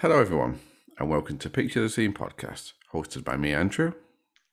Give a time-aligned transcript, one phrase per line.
[0.00, 0.60] Hello, everyone,
[0.96, 3.94] and welcome to Picture the Scene podcast, hosted by me, Andrew.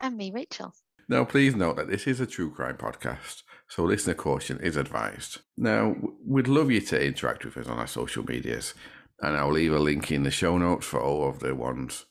[0.01, 0.73] And me, Rachel.
[1.07, 5.41] Now, please note that this is a true crime podcast, so listener caution is advised.
[5.55, 8.73] Now, we'd love you to interact with us on our social medias,
[9.21, 12.05] and I'll leave a link in the show notes for all of the ones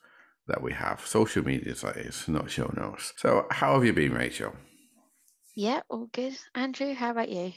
[0.46, 1.04] that we have.
[1.04, 3.14] Social medias, that is, not show notes.
[3.16, 4.54] So, how have you been, Rachel?
[5.56, 6.36] Yeah, all good.
[6.54, 7.52] Andrew, how about you?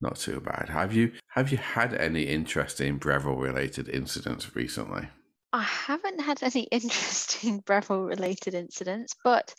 [0.00, 0.68] Not too bad.
[0.68, 5.08] Have you have you had any interesting Breville related incidents recently?
[5.52, 9.54] I haven't had any interesting Breville related incidents, but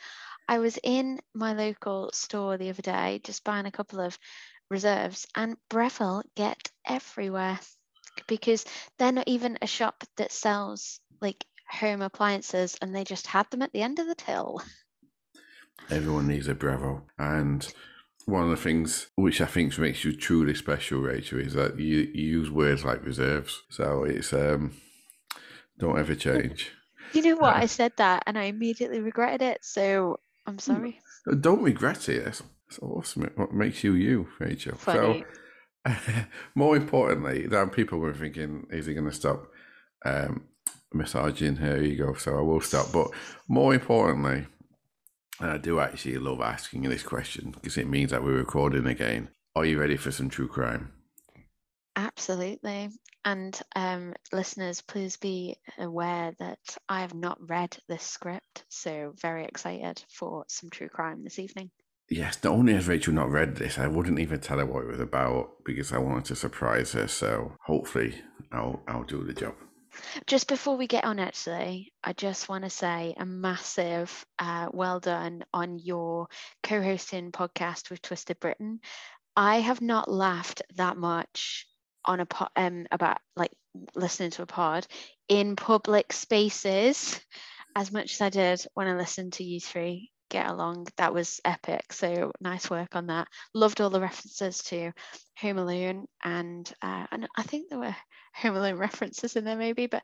[0.48, 4.18] I was in my local store the other day just buying a couple of
[4.70, 7.60] reserves, and Breville get everywhere
[8.28, 8.66] because
[8.98, 13.62] they're not even a shop that sells like home appliances and they just had them
[13.62, 14.62] at the end of the till.
[15.90, 17.04] Everyone needs a Breville.
[17.18, 17.72] And
[18.26, 22.10] one of the things which I think makes you truly special, Rachel, is that you,
[22.14, 23.64] you use words like reserves.
[23.70, 24.74] So it's um
[25.80, 26.72] don't ever change.
[27.14, 27.56] You know what?
[27.56, 29.60] Uh, I said that and I immediately regretted it.
[29.64, 30.60] So I'm hmm.
[30.60, 31.00] sorry.
[31.40, 32.28] Don't regret it.
[32.28, 32.44] It's,
[32.82, 33.32] awesome.
[33.36, 34.78] What makes you you, Rachel?
[34.78, 35.26] Funny.
[35.88, 35.94] So,
[36.56, 39.48] more importantly, that people were thinking, is he going to stop
[40.06, 40.44] um,
[40.94, 42.14] massaging her ego?
[42.14, 42.92] So I will stop.
[42.92, 43.08] But
[43.48, 44.46] more importantly,
[45.40, 49.30] and I do actually love asking this question because it means that we're recording again.
[49.56, 50.92] Are you ready for some true crime?
[52.00, 52.92] Absolutely.
[53.26, 58.64] And um, listeners, please be aware that I have not read this script.
[58.70, 61.72] So, very excited for some true crime this evening.
[62.10, 64.88] Yes, not only has Rachel not read this, I wouldn't even tell her what it
[64.88, 67.10] was about because I wanted to surprise her.
[67.10, 68.16] So, hopefully,
[68.50, 69.56] I'll, I'll do the job.
[70.26, 75.02] Just before we get on, actually, I just want to say a massive uh, well
[75.02, 76.30] done on your
[76.64, 78.80] co hosting podcast with Twisted Britain.
[79.36, 81.66] I have not laughed that much
[82.06, 83.52] on a pod um, about like
[83.96, 84.88] listening to a pod
[85.28, 87.20] in public spaces
[87.76, 90.88] as much as I did when I listened to you three get along.
[90.98, 91.92] That was epic.
[91.92, 93.28] So nice work on that.
[93.54, 94.92] Loved all the references to
[95.40, 97.96] Home Alone, and uh, and I think there were
[98.36, 100.04] Home Alone references in there maybe, but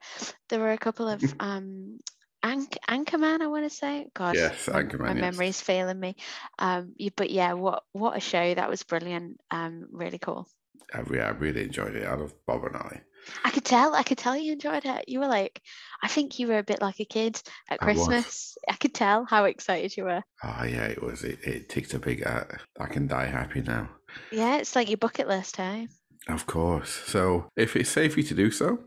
[0.50, 2.00] there were a couple of um,
[2.44, 4.08] Anch- Anchorman, I want to say.
[4.14, 5.00] God, yes, Anchorman.
[5.00, 5.22] My, my yes.
[5.22, 6.16] memory's failing me.
[6.60, 8.54] Um, but yeah, what what a show!
[8.54, 9.40] That was brilliant.
[9.52, 10.48] Um, really cool.
[10.94, 12.08] I, yeah, I really enjoyed it.
[12.08, 13.02] I love Bob and I.
[13.44, 13.96] I could tell.
[13.96, 15.10] I could tell you enjoyed it.
[15.10, 15.62] You were like,
[16.04, 18.56] I think you were a bit like a kid at Christmas.
[18.70, 20.24] I, could tell how excited you were.
[20.44, 21.24] Oh yeah, it was.
[21.24, 22.26] It, it ticked a big.
[22.26, 22.44] Uh,
[22.80, 23.90] I can die happy now.
[24.32, 25.88] Yeah, it's like your bucket list, hey?
[26.28, 26.90] Of course.
[26.90, 28.80] So, if it's safe for you to do so,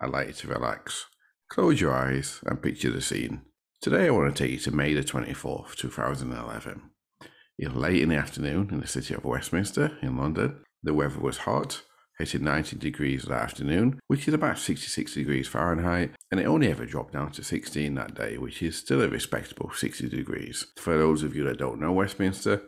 [0.00, 1.06] I'd like you to relax,
[1.48, 3.42] close your eyes, and picture the scene.
[3.82, 6.82] Today, I want to take you to May the 24th, 2011.
[7.58, 10.62] It's late in the afternoon in the city of Westminster in London.
[10.82, 11.82] The weather was hot,
[12.18, 16.86] hitting 90 degrees that afternoon, which is about 66 degrees Fahrenheit, and it only ever
[16.86, 20.66] dropped down to 16 that day, which is still a respectable 60 degrees.
[20.76, 22.62] For those of you that don't know Westminster,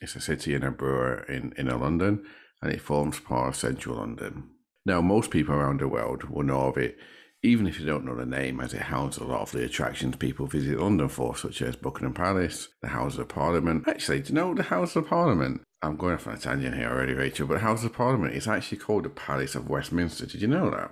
[0.00, 2.24] it's a city and a borough in inner London,
[2.62, 4.50] and it forms part of central London.
[4.86, 6.96] Now, most people around the world will know of it,
[7.42, 10.16] even if you don't know the name, as it houses a lot of the attractions
[10.16, 13.84] people visit London for, such as Buckingham Palace, the House of Parliament.
[13.86, 15.62] Actually, do you know the House of Parliament?
[15.82, 18.78] I'm going off on a tangent here already, Rachel, but House of Parliament is actually
[18.78, 20.26] called the Palace of Westminster.
[20.26, 20.90] Did you know that?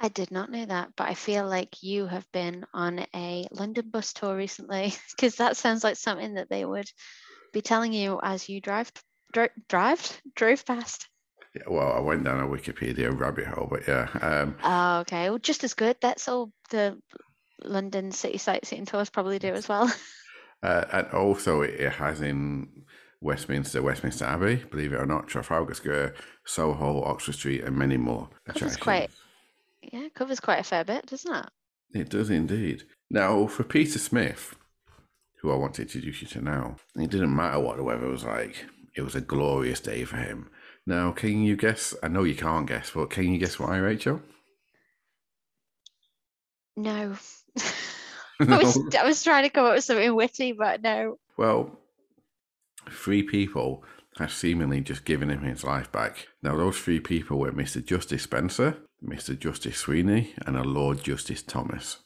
[0.00, 3.90] I did not know that, but I feel like you have been on a London
[3.90, 6.90] bus tour recently because that sounds like something that they would
[7.52, 8.90] be telling you as you drive,
[9.32, 11.08] dro- drive, drove past.
[11.54, 14.08] Yeah, well, I went down a Wikipedia rabbit hole, but yeah.
[14.20, 15.30] Um, oh, okay.
[15.30, 15.96] Well, just as good.
[16.00, 16.98] That's all the
[17.62, 19.92] London city sightseeing tours probably do as well.
[20.62, 22.66] Uh, and also, it has in
[23.20, 26.14] Westminster, Westminster Abbey, believe it or not, Trafalgar Square,
[26.46, 28.30] Soho, Oxford Street, and many more.
[28.48, 29.10] Covers quite,
[29.82, 31.46] yeah, covers quite a fair bit, doesn't it?
[31.92, 32.84] It does indeed.
[33.10, 34.56] Now, for Peter Smith,
[35.42, 38.24] who I want to introduce you to now, it didn't matter what the weather was
[38.24, 38.64] like.
[38.96, 40.48] It was a glorious day for him.
[40.86, 41.94] Now, can you guess?
[42.02, 44.20] I know you can't guess, but can you guess why, Rachel?
[46.76, 47.16] No.
[48.40, 51.18] I, was, I was trying to come up with something witty, but no.
[51.36, 51.78] Well,
[52.90, 53.84] three people
[54.18, 56.28] have seemingly just given him his life back.
[56.42, 57.84] Now, those three people were Mr.
[57.84, 59.38] Justice Spencer, Mr.
[59.38, 61.98] Justice Sweeney, and a Lord Justice Thomas.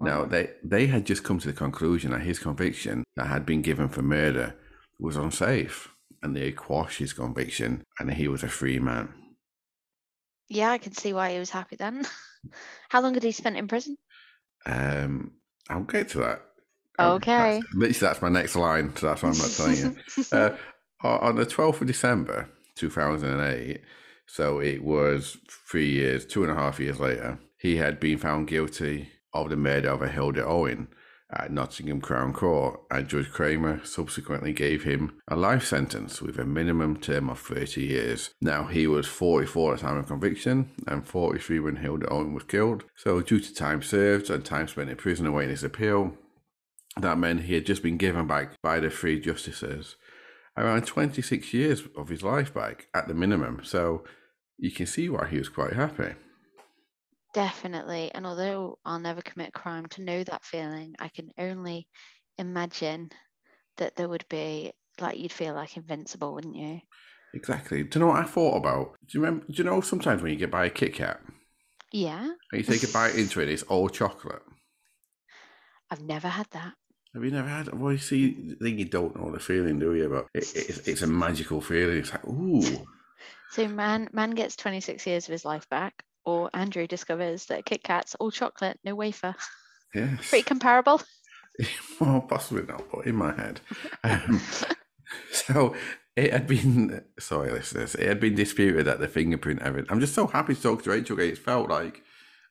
[0.00, 3.62] Now, they, they had just come to the conclusion that his conviction that had been
[3.62, 4.54] given for murder
[4.98, 5.88] was unsafe,
[6.22, 9.12] and they quashed his conviction, and he was a free man.
[10.48, 12.04] Yeah, I can see why he was happy then.
[12.90, 13.96] How long had he spent in prison?
[14.66, 15.32] Um,
[15.68, 16.42] I'll get to that.
[16.98, 17.60] Okay.
[17.60, 19.96] That's, literally, that's my next line, so that's why I'm not telling you.
[20.32, 20.56] uh,
[21.02, 23.80] on the 12th of December 2008,
[24.26, 28.48] so it was three years, two and a half years later, he had been found
[28.48, 30.88] guilty of the murder of a Hilda Owen
[31.32, 36.44] at Nottingham Crown Court, and Judge Kramer subsequently gave him a life sentence with a
[36.44, 38.30] minimum term of 30 years.
[38.40, 42.44] Now, he was 44 at the time of conviction and 43 when Hilda Owen was
[42.44, 42.84] killed.
[42.96, 46.16] So, due to time served and time spent in prison awaiting his appeal,
[46.98, 49.96] that meant he had just been given back by the three justices
[50.56, 53.60] around 26 years of his life back at the minimum.
[53.64, 54.04] So,
[54.58, 56.14] you can see why he was quite happy.
[57.32, 58.10] Definitely.
[58.14, 61.88] And although I'll never commit a crime, to know that feeling, I can only
[62.38, 63.10] imagine
[63.78, 66.80] that there would be like you'd feel like invincible, wouldn't you?
[67.34, 67.82] Exactly.
[67.84, 68.96] Do you know what I thought about?
[69.06, 69.46] Do you remember?
[69.46, 71.20] Do you know sometimes when you get by a Kit Kat
[71.92, 72.24] Yeah.
[72.24, 74.42] and you take a bite into it, it's all chocolate.
[75.90, 76.74] I've never had that.
[77.14, 77.72] Have you never had?
[77.72, 80.08] Well, you see, I think you don't know the feeling, do you?
[80.08, 81.98] But it, it's, it's a magical feeling.
[81.98, 82.62] It's like, ooh,
[83.50, 87.82] So man man gets 26 years of his life back, or Andrew discovers that Kit
[87.82, 89.34] Kat's all chocolate, no wafer.
[89.94, 90.28] yes.
[90.28, 91.02] Pretty comparable.
[92.00, 93.60] well, possibly not, but in my head.
[94.04, 94.40] Um,
[95.30, 95.74] so
[96.16, 99.88] it had been, sorry, listeners, it had been disputed that the fingerprint evidence.
[99.90, 101.30] I'm just so happy to talk to Rachel again.
[101.30, 102.02] It's felt like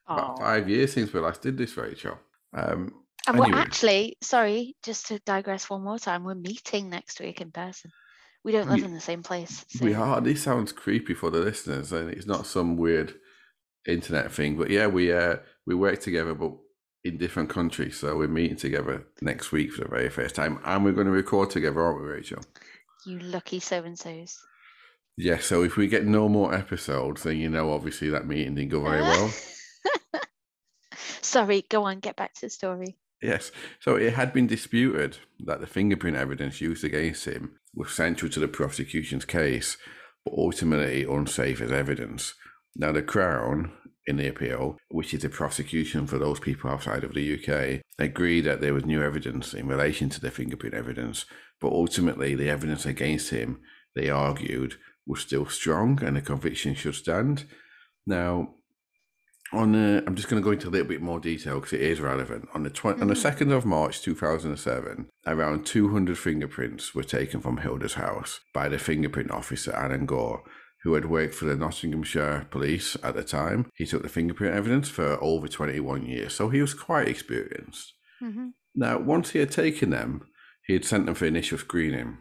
[0.06, 2.18] about five years since we last did this, Rachel.
[2.54, 2.92] Um,
[3.26, 7.50] And we're actually, sorry, just to digress one more time, we're meeting next week in
[7.50, 7.90] person.
[8.44, 9.64] We don't live We- in the same place.
[9.68, 9.84] So.
[9.84, 10.20] we are.
[10.20, 13.14] This sounds creepy for the listeners, and it's not some weird
[13.86, 14.56] internet thing.
[14.56, 15.36] But yeah, we uh,
[15.66, 16.52] we work together, but
[17.04, 17.98] in different countries.
[17.98, 21.12] So we're meeting together next week for the very first time, and we're going to
[21.12, 22.42] record together, aren't we, Rachel?
[23.06, 24.38] You lucky so and so's.
[25.16, 25.38] Yeah.
[25.38, 28.82] So if we get no more episodes, then you know, obviously that meeting didn't go
[28.82, 29.30] very well.
[31.20, 32.96] Sorry, go on, get back to the story.
[33.22, 33.52] Yes.
[33.80, 38.40] So it had been disputed that the fingerprint evidence used against him was central to
[38.40, 39.76] the prosecution's case,
[40.24, 42.34] but ultimately unsafe as evidence.
[42.76, 43.72] Now, the Crown,
[44.06, 48.42] in the appeal, which is the prosecution for those people outside of the UK, agreed
[48.42, 51.24] that there was new evidence in relation to the fingerprint evidence,
[51.60, 53.60] but ultimately the evidence against him,
[53.94, 54.76] they argued,
[55.06, 57.44] was still strong and the conviction should stand.
[58.06, 58.54] Now,
[59.52, 61.82] on the, I'm just going to go into a little bit more detail because it
[61.82, 62.48] is relevant.
[62.54, 63.18] On the tw- on the Mhm.
[63.18, 69.30] second of March 2007, around 200 fingerprints were taken from Hilda's house by the fingerprint
[69.30, 70.42] officer Alan Gore,
[70.82, 73.70] who had worked for the Nottinghamshire Police at the time.
[73.74, 77.94] He took the fingerprint evidence for over 21 years, so he was quite experienced.
[78.18, 80.28] hmm Now, once he had taken them,
[80.66, 82.18] he had sent them for initial screening.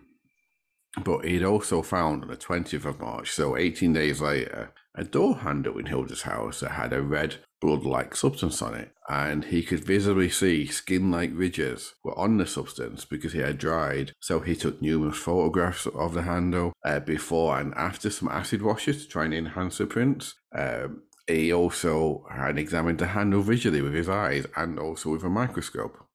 [1.03, 5.37] But he'd also found on the 20th of March, so 18 days later, a door
[5.37, 8.91] handle in Hilda's house that had a red blood like substance on it.
[9.07, 13.57] And he could visibly see skin like ridges were on the substance because it had
[13.57, 14.13] dried.
[14.19, 19.03] So he took numerous photographs of the handle uh, before and after some acid washes
[19.03, 20.35] to try and enhance the prints.
[20.57, 25.29] Um, he also had examined the handle visually with his eyes and also with a
[25.29, 26.05] microscope.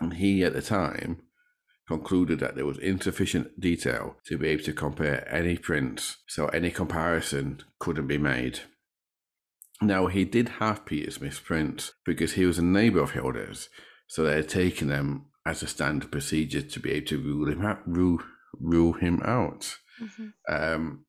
[0.00, 1.22] And he, at the time,
[1.86, 6.70] concluded that there was insufficient detail to be able to compare any prints, so any
[6.70, 8.60] comparison couldn't be made.
[9.82, 13.68] Now, he did have Peter Smith's prints because he was a neighbour of Hilda's,
[14.06, 17.64] so they had taken them as a standard procedure to be able to rule him
[17.64, 17.80] out.
[17.86, 18.20] Rule,
[18.58, 19.76] rule him out.
[19.98, 21.04] hmm Um,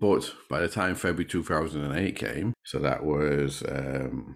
[0.00, 4.34] but by the time February 2008 came, so that was um,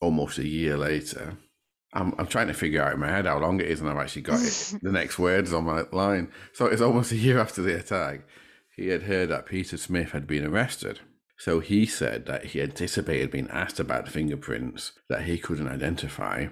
[0.00, 1.36] almost a year later,
[1.92, 3.96] I'm, I'm trying to figure out in my head how long it is, and I've
[3.96, 6.30] actually got it, the next words on my line.
[6.52, 8.20] So it's almost a year after the attack.
[8.76, 11.00] He had heard that Peter Smith had been arrested.
[11.38, 16.48] So he said that he anticipated being asked about the fingerprints that he couldn't identify.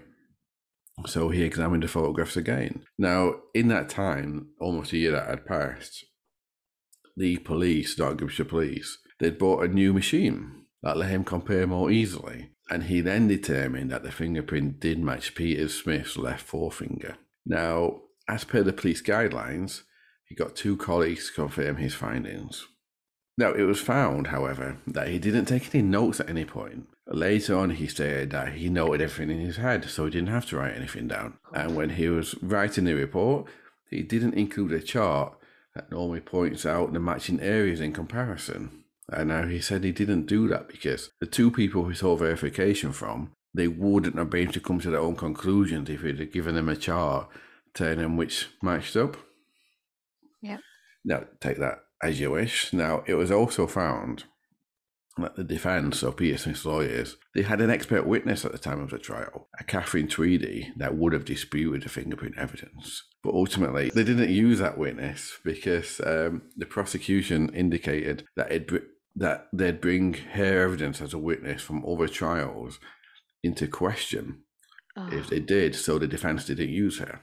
[1.07, 2.83] So he examined the photographs again.
[2.99, 6.05] Now, in that time, almost a year that had passed,
[7.17, 12.51] the police, Nottinghamshire police, they'd bought a new machine that let him compare more easily.
[12.71, 17.17] And he then determined that the fingerprint did match Peter Smith's left forefinger.
[17.47, 19.83] Now, as per the police guidelines,
[20.25, 22.67] he got two colleagues to confirm his findings.
[23.39, 26.89] Now, it was found, however, that he didn't take any notes at any point.
[27.07, 30.45] Later on, he stated that he noted everything in his head, so he didn't have
[30.47, 31.39] to write anything down.
[31.55, 33.47] And when he was writing the report,
[33.89, 35.39] he didn't include a chart
[35.75, 38.85] that normally points out the matching areas in comparison.
[39.13, 42.93] And now he said he didn't do that because the two people he sought verification
[42.93, 46.33] from, they wouldn't have been able to come to their own conclusions if he'd have
[46.33, 47.29] given them a chart
[47.75, 49.17] telling them which matched up.
[50.43, 50.59] Yeah.
[51.05, 52.73] Now, take that as you wish.
[52.73, 54.25] Now, it was also found
[55.17, 58.81] that the defence of Peter Smith's lawyers, they had an expert witness at the time
[58.81, 63.03] of the trial, a Catherine Tweedy, that would have disputed the fingerprint evidence.
[63.25, 68.71] But ultimately, they didn't use that witness because um, the prosecution indicated that it
[69.19, 72.79] that they'd bring her evidence as a witness from other trials
[73.43, 74.43] into question
[74.97, 75.45] Oh, if they ah.
[75.47, 77.21] did, so the defense didn't use her.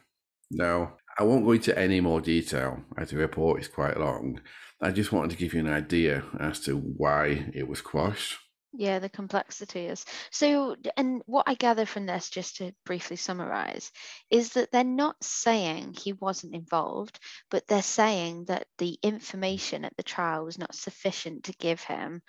[0.50, 4.40] Now, I won't go into any more detail as the report is quite long.
[4.82, 8.38] I just wanted to give you an idea as to why it was quashed.
[8.77, 10.05] Yeah, the complexity is.
[10.32, 13.91] So, and what I gather from this, just to briefly summarize,
[14.29, 17.20] is that they're not saying he wasn't involved,
[17.51, 22.22] but they're saying that the information at the trial was not sufficient to give him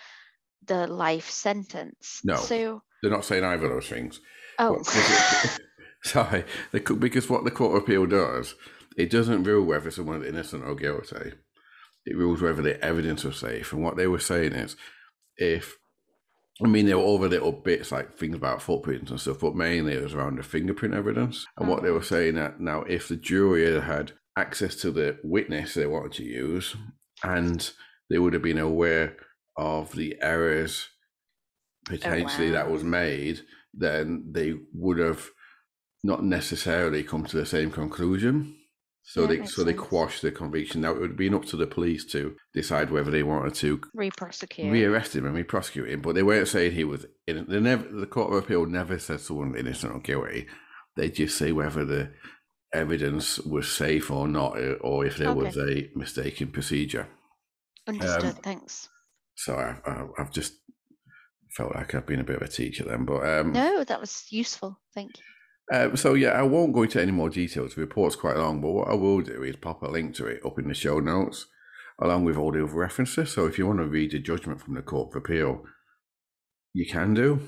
[0.66, 2.20] the life sentence.
[2.24, 2.36] No.
[2.36, 4.20] So, They're not saying either of those things.
[4.58, 5.58] oh, But-
[6.04, 8.54] Sorry, they could, because what the Court of Appeal does,
[8.96, 11.32] it doesn't rule whether someone's innocent or guilty.
[12.04, 13.72] It rules whether the evidence was safe.
[13.72, 14.76] And what they were saying is,
[15.36, 15.76] if
[16.64, 19.94] I mean, there were other little bits like things about footprints and stuff, but mainly
[19.94, 21.46] it was around the fingerprint evidence.
[21.58, 21.98] And what they mm-hmm.
[21.98, 26.12] were saying that now, if the jury had had access to the witness they wanted
[26.12, 26.74] to use,
[27.22, 27.70] and
[28.08, 29.16] they would have been aware
[29.56, 30.88] of the errors
[31.84, 32.72] potentially that wow.
[32.72, 33.40] was made,
[33.74, 35.28] then they would have
[36.02, 38.56] not necessarily come to the same conclusion.
[39.08, 39.86] So Yeah, they so they sense.
[39.88, 40.80] quashed the conviction.
[40.80, 43.80] Now it would have been up to the police to decide whether they wanted to
[43.94, 44.70] re-prosecute.
[44.70, 47.06] re-arrest him and re-prosecute him, but they weren't saying he was.
[47.28, 47.86] In, they never.
[47.88, 50.48] The Court of Appeal never said someone innocent or guilty.
[50.96, 52.12] They just say whether the
[52.72, 55.38] evidence was safe or not, uh, or if there Okay.
[55.40, 57.08] was a mistaken procedure.
[57.86, 58.24] Understood.
[58.24, 58.88] um, Thanks.
[59.36, 60.54] So I, I, I've just
[61.56, 64.26] felt like I've been a bit of a teacher then, but um, No, that was
[64.30, 64.80] useful.
[64.94, 65.24] Thank you.
[65.72, 67.74] Uh, so yeah, I won't go into any more details.
[67.74, 70.44] The report's quite long, but what I will do is pop a link to it
[70.44, 71.46] up in the show notes,
[72.00, 73.32] along with all the other references.
[73.32, 75.64] So if you want to read the judgment from the Court of Appeal,
[76.72, 77.40] you can do.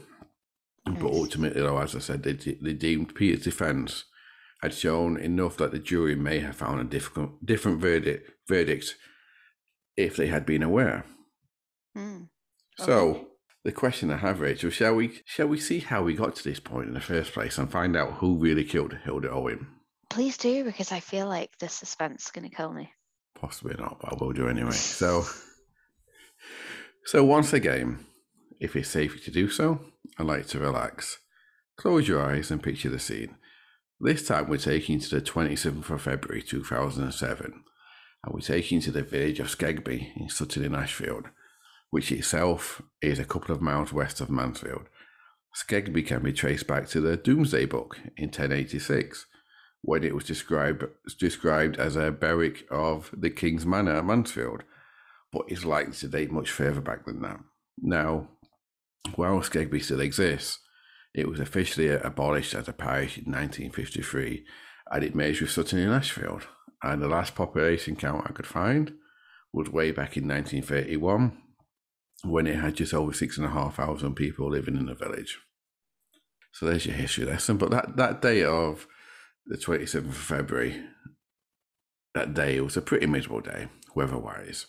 [0.84, 4.04] But ultimately, though, as I said, they, they deemed Peter's defence
[4.62, 8.96] had shown enough that the jury may have found a difficult, different verdict, verdict
[9.96, 11.04] if they had been aware.
[12.78, 13.24] So Okay.
[13.64, 16.60] The question I have, Rachel, shall we shall we see how we got to this
[16.60, 19.66] point in the first place and find out who really killed Hilda Owen?
[20.10, 22.90] Please do, because I feel like the suspense is going to kill me.
[23.34, 24.72] Possibly not, but I will do anyway.
[24.72, 25.24] So,
[27.04, 28.06] so once again,
[28.58, 29.80] if it's safe to do so,
[30.18, 31.18] I'd like to relax.
[31.76, 33.36] Close your eyes and picture the scene.
[34.00, 37.44] This time we're taking to the 27th of February 2007,
[38.24, 41.26] and we're taking to the village of Skegby in Sutton in Ashfield,
[41.90, 44.88] which itself is a couple of miles west of Mansfield.
[45.56, 49.26] Skegby can be traced back to the Domesday Book in 1086,
[49.82, 50.84] when it was described
[51.18, 54.64] described as a barrack of the King's Manor at Mansfield,
[55.32, 57.40] but is likely to date much further back than that.
[57.80, 58.28] Now,
[59.14, 60.58] while Skegby still exists,
[61.14, 64.44] it was officially abolished as a parish in 1953,
[64.90, 66.46] and it merged with Sutton in Ashfield.
[66.82, 68.94] And the last population count I could find
[69.52, 71.36] was way back in 1931,
[72.24, 75.38] when it had just over six and a half thousand people living in the village.
[76.52, 77.56] So there's your history lesson.
[77.56, 78.86] But that, that day of
[79.46, 80.82] the 27th of February,
[82.14, 84.66] that day was a pretty miserable day, weather wise.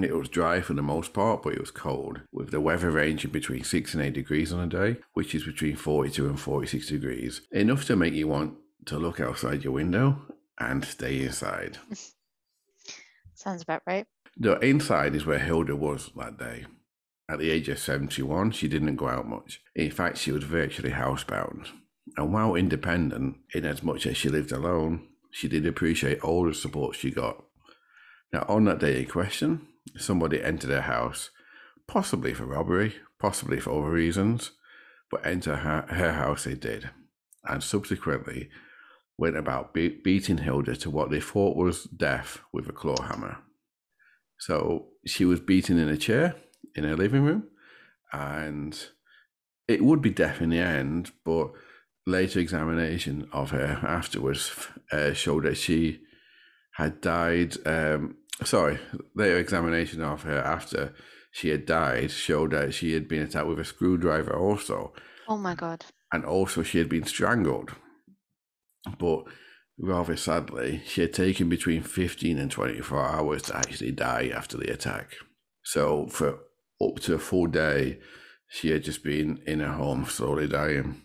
[0.00, 3.30] It was dry for the most part, but it was cold, with the weather ranging
[3.30, 7.40] between 6 and 8 degrees on a day, which is between 42 and 46 degrees.
[7.50, 8.54] Enough to make you want
[8.86, 10.20] to look outside your window
[10.60, 11.78] and stay inside.
[13.34, 14.06] Sounds about right.
[14.40, 16.66] The inside is where Hilda was that day.
[17.28, 19.60] At the age of 71, she didn't go out much.
[19.74, 21.68] In fact, she was virtually housebound.
[22.16, 26.54] And while independent, in as much as she lived alone, she did appreciate all the
[26.54, 27.44] support she got.
[28.32, 29.66] Now, on that day in question,
[29.96, 31.30] somebody entered her house,
[31.88, 34.52] possibly for robbery, possibly for other reasons,
[35.10, 36.90] but enter her, her house they did,
[37.44, 38.50] and subsequently
[39.16, 43.38] went about be- beating Hilda to what they thought was death with a claw hammer.
[44.38, 46.34] So she was beaten in a chair
[46.74, 47.44] in her living room,
[48.12, 48.78] and
[49.66, 51.50] it would be death in the end, but
[52.06, 54.50] later examination of her afterwards
[54.92, 56.00] uh, showed that she
[56.72, 57.56] had died.
[57.66, 58.78] Um, sorry,
[59.14, 60.94] later examination of her after
[61.32, 64.92] she had died showed that she had been attacked with a screwdriver also,
[65.28, 65.84] Oh my god.
[66.12, 67.72] and also she had been strangled.
[68.98, 69.24] But
[69.78, 74.72] rather sadly, she had taken between 15 and 24 hours to actually die after the
[74.72, 75.16] attack.
[75.62, 76.40] So for
[76.80, 77.98] up to a full day,
[78.48, 81.02] she had just been in her home slowly dying.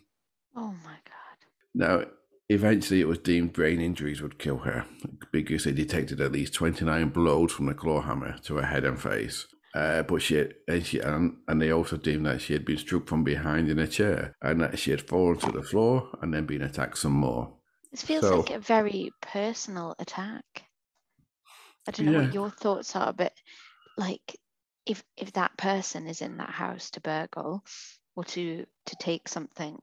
[0.56, 1.38] Oh my god.
[1.76, 2.06] Now,
[2.50, 4.86] eventually it was deemed brain injuries would kill her
[5.32, 9.02] because they detected at least 29 blows from the claw hammer to her head and
[9.02, 9.48] face.
[9.76, 12.78] Uh, but she, had, and she and, and they also deemed that she had been
[12.78, 16.32] struck from behind in a chair and that she had fallen to the floor and
[16.32, 17.56] then been attacked some more.
[17.94, 20.66] This feels So- like a very personal attack.
[21.88, 22.22] I don't know Yeah.
[22.26, 23.34] what your thoughts are, but
[23.98, 24.40] like
[24.88, 27.64] if if that person is in that house to burgle
[28.16, 29.80] or to to take something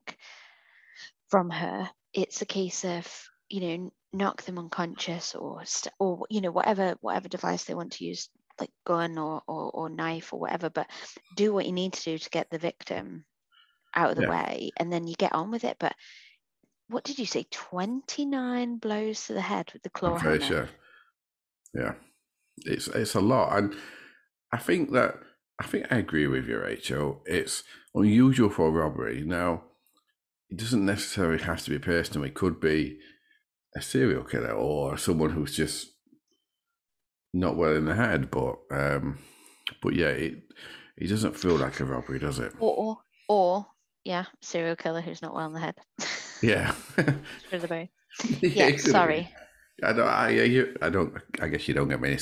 [1.29, 6.41] from her, it's a case of you know knock them unconscious or st- or you
[6.41, 10.39] know whatever whatever device they want to use like gun or, or or knife or
[10.41, 10.89] whatever but
[11.37, 13.25] do what you need to do to get the victim
[13.95, 14.29] out of the Yeah.
[14.29, 15.95] way and then you get on with it but
[16.91, 20.69] what did you say 29 blows to the head with the claw I'm hammer sure.
[21.73, 21.93] Yeah,
[22.65, 23.73] it's it's a lot, and
[24.51, 25.15] I think that
[25.59, 27.21] I think I agree with you, Rachel.
[27.25, 27.63] It's
[27.95, 29.23] unusual for a robbery.
[29.25, 29.63] Now,
[30.49, 32.25] it doesn't necessarily have to be personal.
[32.25, 32.99] It could be
[33.75, 35.87] a serial killer or someone who's just
[37.33, 38.29] not well in the head.
[38.29, 39.19] But um,
[39.81, 40.43] but yeah, it
[40.97, 42.53] it doesn't feel like a robbery, does it?
[42.59, 43.65] or or
[44.03, 45.75] yeah serial killer who's not well in the head
[46.41, 46.71] Yeah.
[47.49, 47.89] for the both
[48.41, 48.91] Yeah, yeah it could be.
[48.91, 49.33] sorry
[49.83, 50.07] I don't.
[50.07, 51.13] I, you, I don't.
[51.41, 52.17] I guess you don't get many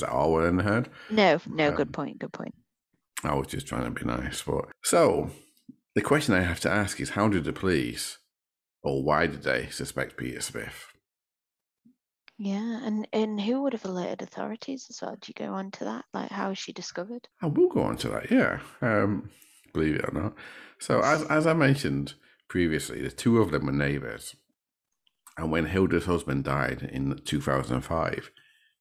[0.00, 0.88] that are well in the head.
[1.08, 2.54] no no Um, good point good point
[3.24, 4.42] I was just trying to be nice.
[4.42, 5.30] But so
[5.94, 8.18] the question I have to ask is how did the police
[8.82, 10.86] or why did they suspect Peter Smith?
[12.38, 15.84] yeah and and who would have alerted authorities as well do you go on to
[15.84, 18.60] that like how is she discovered I will go on to that, yeah.
[18.82, 19.30] Um,
[19.72, 20.34] believe it or not.
[20.78, 22.12] So as as I mentioned
[22.48, 24.36] previously, the two of them were neighbours.
[25.38, 28.30] And when Hilda's husband died in 2005,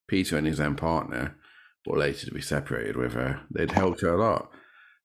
[0.07, 1.35] Peter and his then partner,
[1.85, 4.49] but later to be separated with her, they'd helped her a lot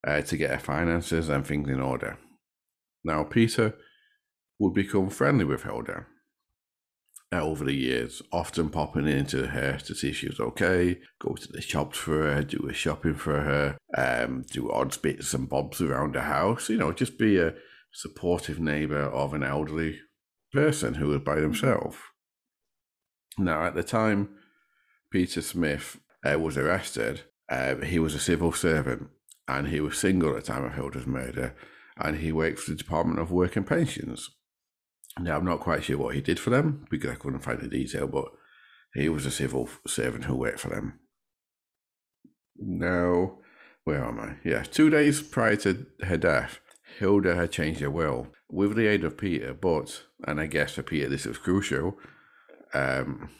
[0.06, 2.18] uh, to get her finances and things in order.
[3.04, 3.74] Now, Peter
[4.58, 6.06] would become friendly with Hilda
[7.32, 11.34] uh, over the years, often popping into her to see if she was okay, go
[11.34, 15.48] to the shops for her, do her shopping for her, um, do odds bits and
[15.48, 17.54] bobs around the house, you know, just be a
[17.92, 20.00] supportive neighbour of an elderly
[20.52, 21.96] person who was by themselves.
[23.38, 24.30] Now, at the time
[25.10, 29.08] Peter Smith uh, was arrested, uh, he was a civil servant
[29.48, 31.54] and he was single at the time of Hilda's murder
[31.96, 34.30] and he worked for the Department of Work and Pensions.
[35.18, 37.68] Now, I'm not quite sure what he did for them because I couldn't find the
[37.68, 38.26] detail, but
[38.94, 41.00] he was a civil servant who worked for them.
[42.56, 43.38] Now,
[43.84, 44.36] where am I?
[44.44, 46.60] Yeah, two days prior to her death,
[46.98, 50.82] Hilda had changed her will with the aid of Peter, but, and I guess for
[50.82, 51.96] Peter this was crucial,
[52.74, 53.30] um,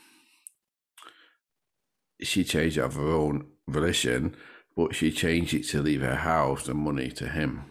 [2.22, 4.36] she changed it of her own volition,
[4.76, 7.64] but she changed it to leave her house and money to him.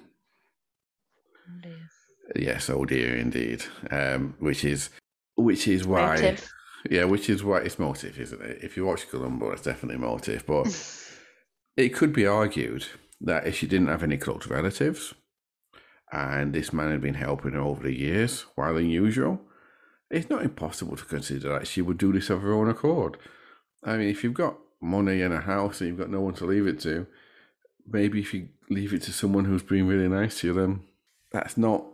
[2.35, 3.63] Yes, oh dear, indeed.
[3.89, 4.89] Um, which is,
[5.35, 6.51] which is why, Motive.
[6.89, 8.59] yeah, which is why it's motive, isn't it?
[8.63, 10.45] If you watch Columbo, it's definitely motive.
[10.45, 10.67] But
[11.77, 12.85] it could be argued
[13.21, 15.13] that if she didn't have any close relatives,
[16.11, 19.41] and this man had been helping her over the years, while unusual,
[20.09, 23.17] it's not impossible to consider that she would do this of her own accord.
[23.83, 26.45] I mean, if you've got money in a house and you've got no one to
[26.45, 27.05] leave it to,
[27.87, 30.81] maybe if you leave it to someone who's been really nice to you, then
[31.31, 31.85] that's not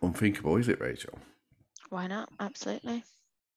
[0.00, 1.18] unthinkable, is it, Rachel?
[1.88, 2.28] Why not?
[2.38, 3.04] Absolutely.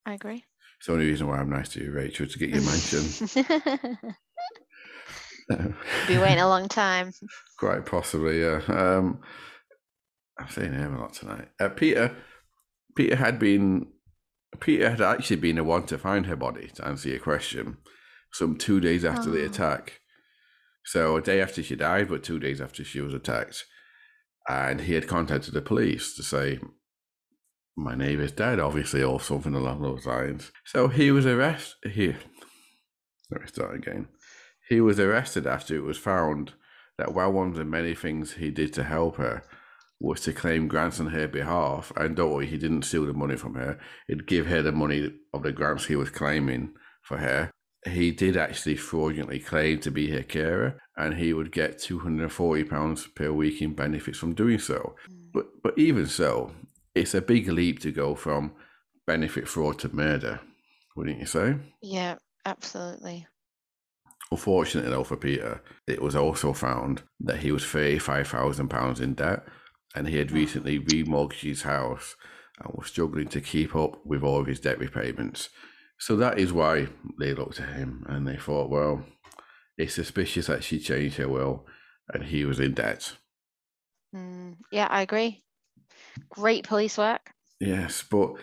[0.06, 0.44] I agree.
[0.80, 3.46] It's the only reason why I'm nice to you, Rachel, to get your mansion.
[6.08, 7.14] Be waiting a long time.
[7.58, 8.62] Quite possibly, yeah.
[8.68, 9.22] Um,
[10.39, 11.50] I'm saying him a lot tonight.
[11.60, 12.15] Uh, Peter,
[12.96, 13.88] Peter had been,
[14.60, 16.69] Peter had actually been the one to find her body.
[16.76, 17.78] To answer your question,
[18.32, 19.46] some two days after the Oh.
[19.46, 20.00] attack.
[20.86, 23.65] So a day after she died, but two days after she was attacked,
[24.50, 26.60] and he had contacted the police to say,
[27.78, 30.52] "My neighbour's dead," obviously, or something along those lines.
[30.65, 31.91] So he was arrested.
[31.91, 32.08] He,
[33.30, 34.10] let me start again.
[34.67, 36.54] He was arrested after it was found
[36.98, 39.43] that while one of the many things he did to help her
[40.04, 43.38] was to claim grants on her behalf, and don't worry, he didn't steal the money
[43.38, 43.80] from her.
[44.08, 47.50] He'd give her the money of the grants he was claiming for her.
[47.88, 52.24] He did actually fraudulently claim to be her carer, and he would get two hundred
[52.24, 54.96] and forty pounds per week in benefits from doing so.
[55.10, 55.32] Mm.
[55.34, 56.52] But but even so,
[56.94, 58.52] it's a big leap to go from
[59.08, 60.42] benefit fraud to murder,
[60.98, 61.56] wouldn't you say?
[61.82, 63.26] Yeah, absolutely.
[64.32, 69.46] Unfortunately, though, for Peter, it was also found that he was £35,000 in debt
[69.96, 72.16] and he had recently remortgaged his house
[72.60, 75.50] and was struggling to keep up with all of his debt repayments.
[76.00, 76.88] So that is why
[77.20, 79.06] they looked at him and they thought, well,
[79.78, 81.66] it's suspicious that she changed her will
[82.14, 83.14] and he was in debt.
[84.16, 85.44] Mm, yeah, I agree.
[86.30, 87.32] Great police work.
[87.60, 88.34] Yes, but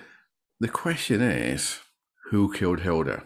[0.60, 1.80] the question is
[2.30, 3.24] who killed Hilda?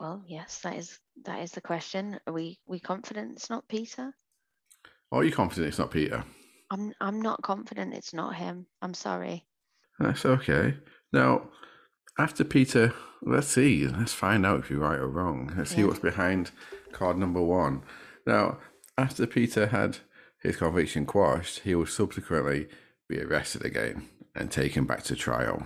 [0.00, 2.20] Well, yes, that is that is the question.
[2.26, 4.14] Are we we confident it's not Peter?
[5.10, 6.24] Are you confident it's not Peter?
[6.70, 8.66] I'm I'm not confident it's not him.
[8.82, 9.46] I'm sorry.
[9.98, 10.76] That's okay.
[11.12, 11.48] Now,
[12.18, 12.92] after Peter,
[13.22, 15.52] let's see, let's find out if you're right or wrong.
[15.56, 16.50] Let's see what's behind
[16.92, 17.82] card number one.
[18.26, 18.58] Now,
[18.96, 19.98] after Peter had
[20.42, 22.68] his conviction quashed, he would subsequently
[23.08, 25.64] be arrested again and taken back to trial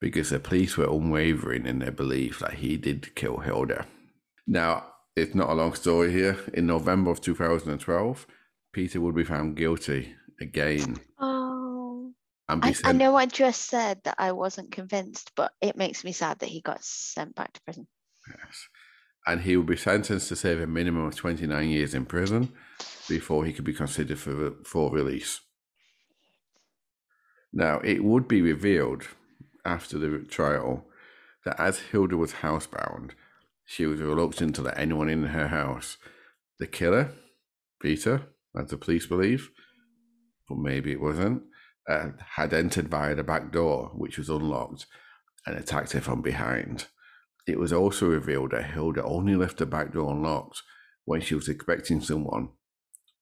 [0.00, 3.86] because the police were unwavering in their belief that he did kill Hilda.
[4.46, 4.84] Now,
[5.16, 6.38] it's not a long story here.
[6.52, 8.26] In November of 2012,
[8.74, 12.12] Peter would be found guilty again Oh,
[12.48, 16.40] I, I know I just said that I wasn't convinced, but it makes me sad
[16.40, 17.86] that he got sent back to prison.
[18.28, 18.68] Yes.
[19.26, 22.52] And he would be sentenced to serve a minimum of 29 years in prison
[23.08, 25.40] before he could be considered for, for release.
[27.50, 29.04] Now, it would be revealed
[29.64, 30.84] after the trial
[31.46, 33.12] that as Hilda was housebound,
[33.64, 35.96] she was reluctant to let anyone in her house.
[36.58, 37.12] The killer,
[37.80, 39.50] Peter, as the police believe,
[40.48, 41.42] but maybe it wasn't,
[41.88, 44.86] uh, had entered via the back door, which was unlocked,
[45.46, 46.86] and attacked her from behind.
[47.46, 50.62] It was also revealed that Hilda only left the back door unlocked
[51.04, 52.50] when she was expecting someone.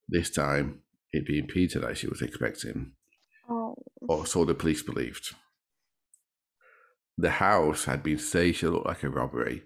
[0.07, 2.93] This time, it being Peter that she was expecting,
[3.49, 5.35] Oh, or so the police believed.
[7.17, 9.63] The house had been staged to look like a robbery,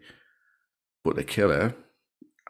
[1.03, 1.75] but the killer,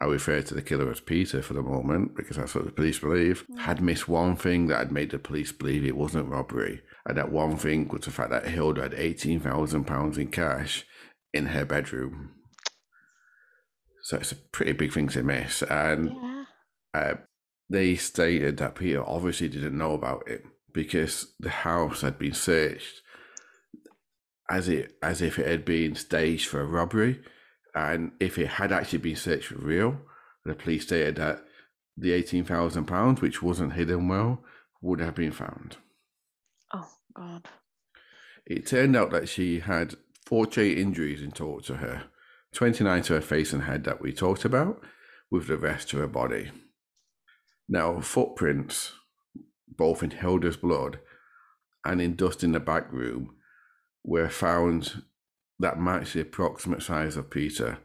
[0.00, 3.00] I refer to the killer as Peter for the moment because that's what the police
[3.00, 6.82] believe, had missed one thing that had made the police believe it wasn't robbery.
[7.04, 10.86] And that one thing was the fact that Hilda had £18,000 in cash
[11.32, 12.30] in her bedroom.
[14.02, 15.62] So it's a pretty big thing to miss.
[15.62, 16.44] And yeah.
[16.94, 17.14] uh,
[17.68, 23.02] they stated that Peter obviously didn't know about it because the house had been searched
[24.50, 27.20] as it as if it had been staged for a robbery,
[27.78, 29.98] and if it had actually been searched for real,
[30.44, 31.44] the police stated that
[31.96, 34.42] the eighteen thousand pounds, which wasn't hidden well,
[34.80, 35.76] would have been found.
[36.72, 37.48] Oh, God.
[38.46, 39.94] It turned out that she had
[40.26, 42.04] 48 injuries in total to her
[42.52, 44.82] 29 to her face and head that we talked about,
[45.30, 46.50] with the rest to her body.
[47.68, 48.92] Now, footprints,
[49.68, 50.98] both in Hilda's blood
[51.84, 53.36] and in dust in the back room,
[54.02, 55.02] were found
[55.58, 57.78] that matched the approximate size of Peter,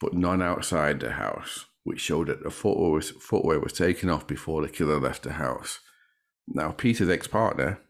[0.00, 4.26] but none outside the house, which showed that the footwear was, footwear was taken off
[4.26, 5.80] before the killer left the house.
[6.48, 7.80] Now, Peter's ex partner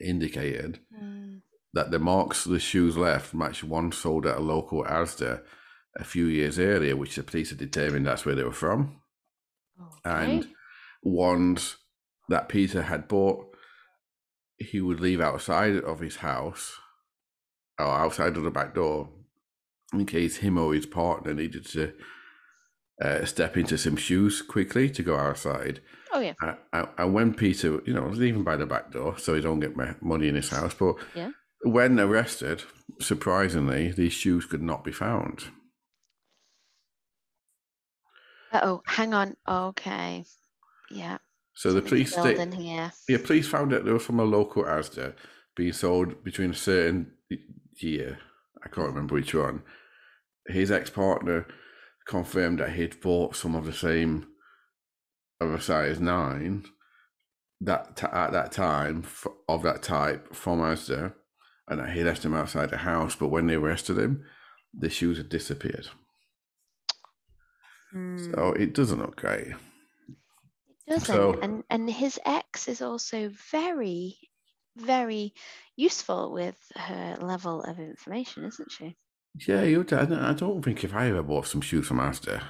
[0.00, 1.42] indicated Mm.
[1.72, 5.42] that the marks the shoes left matched one sold at a local Asda
[5.94, 9.00] a few years earlier, which the police had determined that's where they were from,
[10.04, 10.48] and
[11.02, 11.76] ones
[12.28, 13.54] that Peter had bought,
[14.58, 16.76] he would leave outside of his house
[17.78, 19.08] or outside of the back door
[19.92, 21.92] in case him or his partner needed to
[23.02, 25.80] uh, step into some shoes quickly to go outside.
[26.12, 26.32] Oh, yeah.
[26.72, 29.76] And- when Peter, you know, was leaving by the back door, so he don't get
[30.02, 30.74] money in his house.
[30.74, 31.30] But Yeah.
[31.62, 32.62] when arrested,
[33.00, 35.44] surprisingly, these shoes could not be found.
[38.54, 39.36] oh, hang on.
[39.46, 40.24] Okay.
[40.90, 41.18] Yeah.
[41.54, 42.92] So the police, filled sta- in here.
[43.08, 45.14] yeah, police found that they were from a local Asda
[45.54, 47.12] being sold between a certain
[47.82, 48.18] year.
[48.64, 49.62] I can't remember which one.
[50.46, 51.46] His ex-partner
[52.06, 54.26] confirmed that he'd bought some of the same
[55.40, 56.64] of a size nine
[57.60, 61.14] that t- at that time f- of that type from Asda,
[61.68, 63.16] and that he left them outside the house.
[63.16, 64.24] But when they arrested him,
[64.72, 65.88] the shoes had disappeared.
[67.92, 68.18] Hmm.
[68.18, 69.48] So it doesn't look great.
[69.48, 69.56] It
[70.88, 74.18] doesn't So- and and his ex is also very
[74.76, 75.32] very
[75.76, 78.96] useful with her level of information isn't she
[79.46, 79.80] Yeah, you.
[79.80, 82.42] I don't- I don't think if I ever bought some shoes from Asda,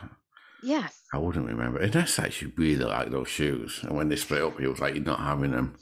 [0.63, 1.81] yeah I wouldn't remember.
[1.81, 3.81] Unless I actually really like those shoes.
[3.83, 5.77] And when they split up, he was like, "You're not having them."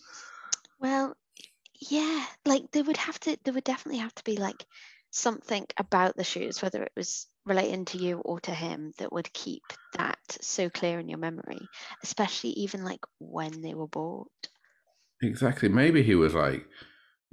[0.81, 1.17] well
[1.91, 4.65] yeah like there would have to there would definitely have to be like
[5.11, 9.33] something about the shoes whether it was relating to you or to him that would
[9.33, 9.63] keep
[9.97, 11.61] that so clear in your memory
[12.03, 14.29] especially even like when they were bought
[15.23, 15.69] Exactly.
[15.69, 16.67] Maybe he was like,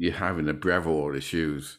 [0.02, 1.78] "You're having a Breville or the shoes,"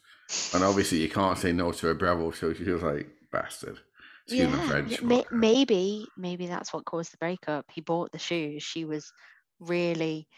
[0.54, 2.32] and obviously you can't say no to a Breville.
[2.32, 3.80] So she was like, "Bastard."
[4.26, 5.02] Excuse yeah French.
[5.02, 9.12] may- maybe maybe that's what caused the breakup he bought the shoes she was
[9.58, 10.28] really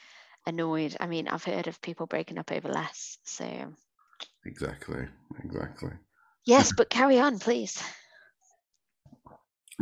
[0.46, 3.44] annoyed i mean i've heard of people breaking up over less so
[4.46, 5.06] Exactly.
[5.44, 5.90] Exactly.
[6.46, 7.82] yes but carry on please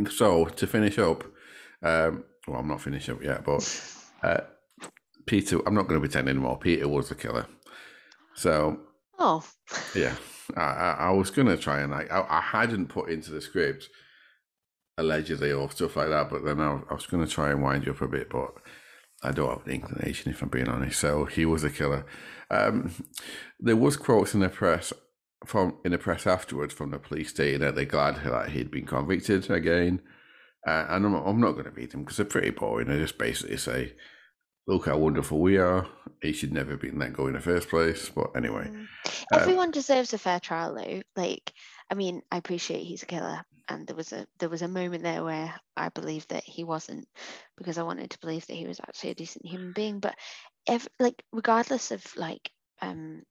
[0.09, 1.23] So to finish up,
[1.83, 3.61] um, well, I'm not finished up yet, but
[4.23, 4.39] uh,
[5.27, 6.57] Peter, I'm not going to pretend anymore.
[6.57, 7.45] Peter was the killer.
[8.35, 8.79] So
[9.19, 9.45] oh
[9.95, 10.15] Yeah,
[10.55, 13.89] I, I, I was gonna try and like I, I hadn't put into the script
[14.97, 17.93] allegedly or stuff like that, but then I, I was gonna try and wind you
[17.93, 18.53] up a bit, but
[19.23, 20.99] I don't have the inclination if I'm being honest.
[20.99, 22.05] So he was a killer.
[22.49, 22.93] Um,
[23.59, 24.91] there was quotes in the press
[25.45, 28.85] from in the press afterwards from the police stating that they're glad that he'd been
[28.85, 30.01] convicted again.
[30.65, 32.87] Uh, and I'm, I'm not going to read them because they're pretty boring.
[32.87, 33.93] They just basically say,
[34.67, 35.87] look how wonderful we are.
[36.21, 38.09] He should never have been let go in the first place.
[38.09, 38.69] But anyway.
[38.69, 38.87] Mm.
[39.33, 41.01] Everyone um, deserves a fair trial though.
[41.15, 41.53] Like,
[41.89, 43.43] I mean, I appreciate he's a killer.
[43.69, 47.07] And there was a there was a moment there where I believed that he wasn't
[47.57, 49.99] because I wanted to believe that he was actually a decent human being.
[49.99, 50.15] But
[50.67, 53.23] if like regardless of like um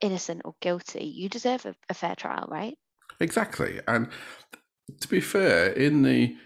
[0.00, 2.76] innocent or guilty, you deserve a, a fair trial, right?
[3.20, 3.80] Exactly.
[3.86, 4.08] And
[5.00, 6.36] to be fair, in the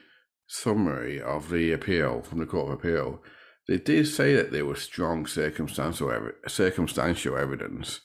[0.46, 3.22] summary of the appeal from the Court of Appeal,
[3.68, 8.00] they did say that there was strong circumstantial ev- circumstantial evidence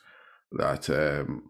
[0.52, 1.50] that um,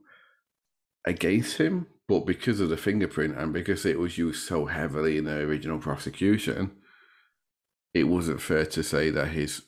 [1.05, 5.25] against him, but because of the fingerprint and because it was used so heavily in
[5.25, 6.71] the original prosecution,
[7.93, 9.63] it wasn't fair to say that his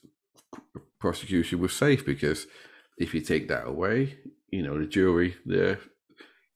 [0.99, 2.45] prosecution was safe because
[2.97, 4.19] if you take that away,
[4.51, 5.79] you know, the jury, they're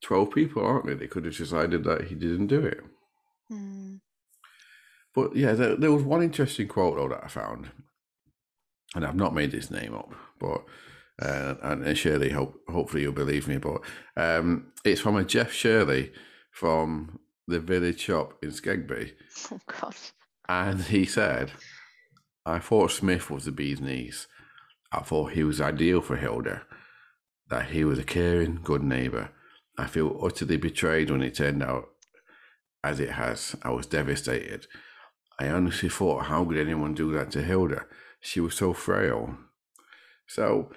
[0.04, 0.94] 12 people, aren't they?
[0.94, 2.82] They could have decided that he didn't do it.
[3.52, 4.00] Mm.
[5.16, 7.72] But yeah, there, there, was one interesting quote though that I found,
[8.96, 10.64] and I've not made this name up, but
[11.22, 13.82] uh, and Shirley, hope, hopefully you'll believe me, but
[14.16, 16.12] um, it's from a Jeff Shirley
[16.52, 19.14] from the village shop in Skegby.
[19.52, 19.96] Oh God!
[20.48, 21.52] And he said,
[22.46, 24.28] "I thought Smith was the bee's knees.
[24.92, 26.64] I thought he was ideal for Hilda.
[27.50, 29.30] That he was a caring, good neighbour.
[29.78, 31.90] I feel utterly betrayed when it turned out
[32.84, 33.56] as it has.
[33.64, 34.68] I was devastated."
[35.40, 37.86] I honestly thought, how could anyone do that to Hilda?
[38.20, 39.38] She was so frail.
[40.28, 40.72] So,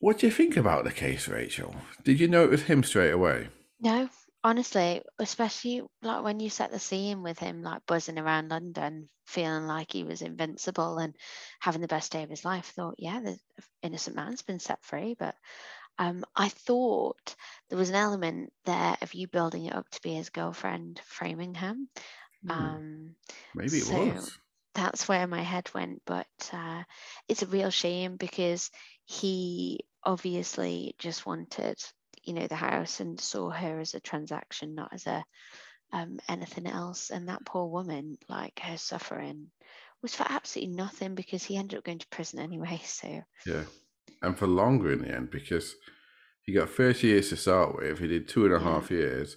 [0.00, 1.76] what do you think about the case, Rachel?
[2.02, 3.48] Did you know it was him straight away?
[3.80, 4.08] No,
[4.42, 9.66] honestly, especially like when you set the scene with him like buzzing around London, feeling
[9.66, 11.14] like he was invincible and
[11.60, 12.72] having the best day of his life.
[12.76, 13.38] I thought, yeah, the
[13.82, 15.36] innocent man's been set free, but
[15.98, 17.36] um, I thought
[17.68, 21.88] there was an element there of you building it up to be his girlfriend, Framingham.
[22.44, 22.50] Hmm.
[22.50, 23.14] Um,
[23.54, 24.38] Maybe it so was.
[24.74, 26.82] That's where my head went, but uh,
[27.28, 28.70] it's a real shame because
[29.04, 31.78] he obviously just wanted,
[32.24, 35.24] you know, the house and saw her as a transaction, not as a
[35.92, 37.10] um, anything else.
[37.10, 39.46] And that poor woman, like her suffering,
[40.02, 42.80] was for absolutely nothing because he ended up going to prison anyway.
[42.84, 43.64] So yeah,
[44.22, 45.76] and for longer in the end because
[46.44, 47.98] he got 30 years to start with.
[47.98, 48.64] He did two and a yeah.
[48.64, 49.36] half years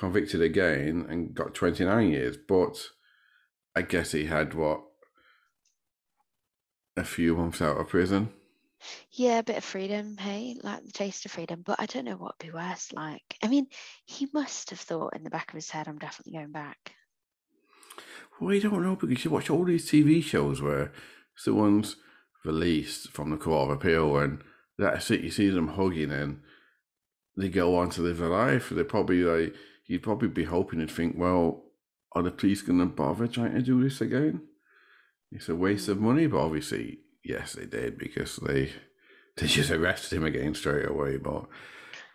[0.00, 2.36] convicted again and got 29 years.
[2.36, 2.82] But
[3.76, 4.80] I guess he had what
[6.96, 8.30] a few months out of prison.
[9.12, 11.62] Yeah, a bit of freedom, hey, like the taste of freedom.
[11.64, 12.92] But I don't know what would be worse.
[12.94, 13.66] Like, I mean,
[14.06, 16.94] he must have thought in the back of his head, I'm definitely going back.
[18.40, 20.92] Well, you don't know because you watch all these TV shows where
[21.36, 21.96] someone's
[22.42, 24.42] released from the Court of Appeal and
[24.78, 26.40] that's it, you see them hugging and
[27.36, 28.70] they go on to live their life.
[28.70, 29.54] They're probably like,
[29.90, 31.64] you'd probably be hoping and think, well,
[32.12, 34.40] are the police going to bother trying to do this again?
[35.32, 36.06] It's a waste of hmm.
[36.06, 38.72] money, but obviously, yes, they did because they
[39.36, 41.16] they just arrested him again straight away.
[41.16, 41.46] But,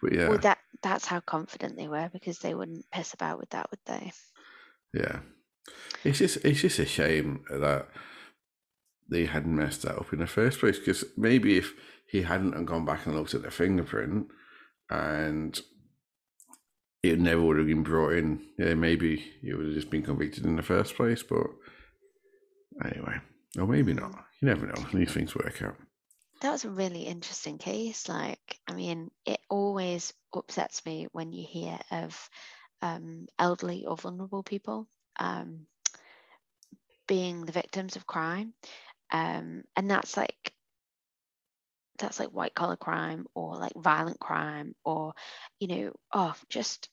[0.01, 3.49] but yeah, well, that that's how confident they were because they wouldn't piss about with
[3.49, 4.13] that, would they?
[4.93, 5.19] Yeah,
[6.05, 7.89] it's just it's just a shame that
[9.09, 10.79] they hadn't messed that up in the first place.
[10.79, 11.73] Because maybe if
[12.07, 14.27] he hadn't gone back and looked at the fingerprint
[14.89, 15.59] and
[17.09, 18.41] it never would have been brought in.
[18.57, 21.47] Yeah, maybe he would have just been convicted in the first place, but
[22.83, 23.17] anyway,
[23.57, 24.25] or maybe not.
[24.41, 24.85] You never know.
[24.93, 25.75] These things work out.
[26.41, 28.09] That was a really interesting case.
[28.09, 32.29] Like, I mean, it always upsets me when you hear of
[32.81, 34.87] um, elderly or vulnerable people
[35.17, 35.65] um,
[37.07, 38.53] being the victims of crime.
[39.11, 40.53] Um, and that's like
[41.97, 45.13] that's like white collar crime or like violent crime or
[45.59, 46.89] you know oh just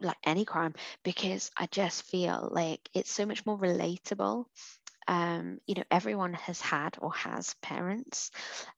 [0.00, 4.44] like any crime because i just feel like it's so much more relatable.
[5.08, 8.32] Um, you know everyone has had or has parents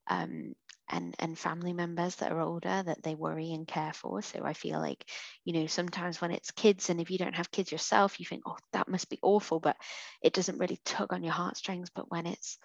[0.08, 0.54] um,
[0.90, 4.22] and and family members that are older that they worry and care for.
[4.22, 5.04] So i feel like
[5.44, 8.42] you know sometimes when it's kids and if you don't have kids yourself you think
[8.46, 9.76] oh that must be awful but
[10.22, 11.90] it doesn't really tug on your heartstrings.
[11.94, 12.58] But when it's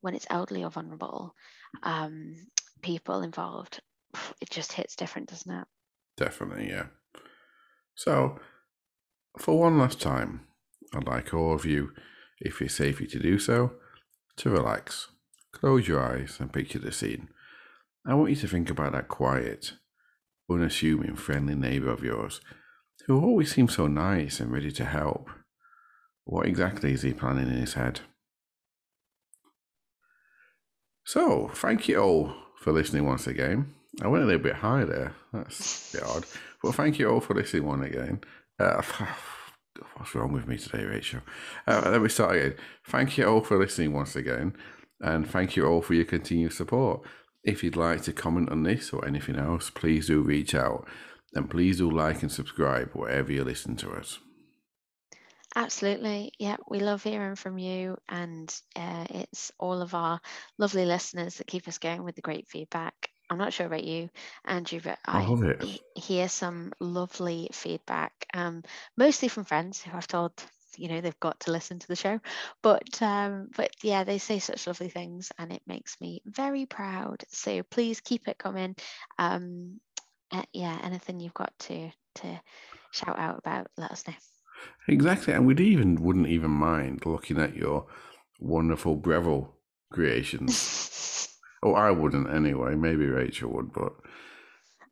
[0.00, 1.34] when it's elderly or vulnerable
[1.82, 2.34] um,
[2.82, 3.80] people involved,
[4.40, 5.66] it just hits different, doesn't it?
[6.16, 6.86] Definitely, yeah.
[7.94, 8.38] So,
[9.38, 10.46] for one last time,
[10.94, 11.92] I'd like all of you,
[12.40, 13.72] if it's safe to do so,
[14.36, 15.08] to relax,
[15.52, 17.28] close your eyes, and picture the scene.
[18.06, 19.74] I want you to think about that quiet,
[20.50, 22.40] unassuming, friendly neighbour of yours
[23.06, 25.28] who always seems so nice and ready to help.
[26.24, 28.00] What exactly is he planning in his head?
[31.04, 33.74] So, thank you all for listening once again.
[34.00, 35.14] I went a little bit high there.
[35.32, 36.24] That's a bit odd.
[36.62, 38.20] But thank you all for listening one again.
[38.58, 38.82] Uh,
[39.96, 41.20] what's wrong with me today, Rachel?
[41.66, 42.54] Uh, let me start again.
[42.86, 44.54] Thank you all for listening once again,
[45.00, 47.02] and thank you all for your continued support.
[47.44, 50.86] If you'd like to comment on this or anything else, please do reach out,
[51.34, 54.20] and please do like and subscribe wherever you listen to us.
[55.54, 56.32] Absolutely.
[56.38, 60.20] Yeah, we love hearing from you, and uh, it's all of our
[60.58, 63.10] lovely listeners that keep us going with the great feedback.
[63.30, 64.08] I'm not sure about you,
[64.44, 68.62] Andrew, but I, I hear some lovely feedback, um,
[68.96, 70.32] mostly from friends who I've told
[70.78, 72.18] you know they've got to listen to the show.
[72.62, 77.24] But um but yeah they say such lovely things and it makes me very proud.
[77.28, 78.76] So please keep it coming.
[79.18, 79.80] Um
[80.32, 82.40] uh, yeah anything you've got to to
[82.90, 84.14] shout out about let us know
[84.88, 87.86] Exactly, and we'd even wouldn't even mind looking at your
[88.40, 89.52] wonderful Breville
[89.92, 91.28] creations.
[91.62, 92.74] oh, I wouldn't anyway.
[92.74, 93.92] Maybe Rachel would, but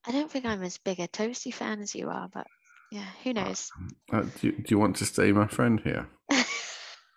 [0.06, 2.28] I don't think I'm as big a Toasty fan as you are.
[2.32, 2.46] But
[2.90, 3.70] yeah, who uh, knows?
[4.12, 6.08] Uh, do, do you want to stay my friend here?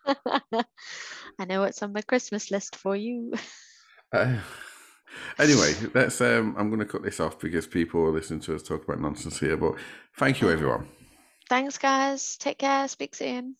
[0.05, 3.33] I know what's on my Christmas list for you.
[4.11, 4.37] Uh,
[5.39, 6.19] anyway, let's.
[6.21, 8.99] Um, I'm going to cut this off because people are listening to us talk about
[8.99, 9.57] nonsense here.
[9.57, 9.75] But
[10.17, 10.87] thank you, everyone.
[11.49, 12.37] Thanks, guys.
[12.37, 12.87] Take care.
[12.87, 13.55] Speak soon.